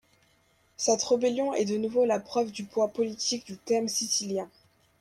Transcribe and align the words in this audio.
Cette 0.77 1.03
rébellion 1.03 1.53
est 1.53 1.65
de 1.65 1.77
nouveau 1.77 2.05
la 2.05 2.19
preuve 2.19 2.51
du 2.51 2.63
poids 2.63 2.87
politique 2.87 3.45
du 3.45 3.55
thème 3.55 3.87
sicilien. 3.87 4.49